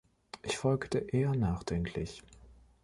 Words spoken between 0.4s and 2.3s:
Ich folgte eher nachdenklich.